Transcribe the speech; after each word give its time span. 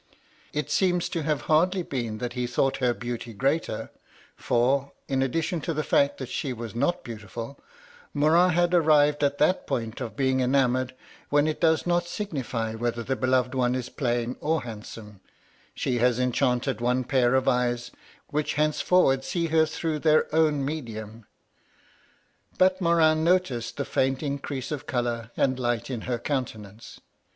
It 0.51 0.71
seems 0.71 1.07
to 1.09 1.21
have 1.21 1.41
hardly 1.41 1.83
been 1.83 2.17
that 2.17 2.33
he 2.33 2.47
thought 2.47 2.77
her 2.77 2.91
beauty 2.91 3.33
greater; 3.33 3.91
for, 4.35 4.93
in 5.07 5.19
addi 5.19 5.43
tion 5.43 5.61
to 5.61 5.75
the 5.75 5.83
fact 5.83 6.17
that 6.17 6.27
she 6.29 6.53
was 6.53 6.73
not 6.73 7.03
beautifid, 7.03 7.55
Morin 8.11 8.55
bad 8.55 8.73
arrived 8.73 9.23
at 9.23 9.37
that 9.37 9.67
point 9.67 10.01
of 10.01 10.15
being 10.15 10.39
enamoured 10.39 10.95
when 11.29 11.45
it 11.45 11.61
does 11.61 11.85
not 11.85 12.07
signify 12.07 12.73
whether 12.73 13.03
the 13.03 13.15
beloved 13.15 13.53
one 13.53 13.75
is 13.75 13.89
plain 13.89 14.37
or 14.41 14.63
handsome— 14.63 15.21
she 15.75 15.99
has 15.99 16.17
enchanted 16.17 16.81
one 16.81 17.03
pair 17.03 17.35
of 17.35 17.47
eyes, 17.47 17.91
which 18.29 18.55
hencefor 18.55 19.03
ward 19.03 19.23
see 19.23 19.45
her 19.49 19.67
through 19.67 19.99
their 19.99 20.25
own 20.33 20.65
medium. 20.65 21.27
But 22.57 22.81
Morin 22.81 23.23
noticed 23.23 23.77
the 23.77 23.85
faint 23.85 24.23
increase 24.23 24.71
of 24.71 24.87
colour 24.87 25.29
and 25.37 25.59
light 25.59 25.91
in 25.91 26.01
her 26.09 26.17
countenance. 26.17 27.01